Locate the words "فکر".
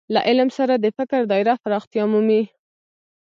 0.97-1.19